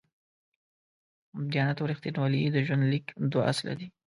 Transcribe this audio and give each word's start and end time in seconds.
دیانت 1.51 1.77
او 1.79 1.89
رښتینولي 1.91 2.41
د 2.51 2.57
ژوند 2.65 2.83
لیک 2.91 3.05
دوه 3.31 3.43
اصله 3.51 3.73
دي. 3.79 3.87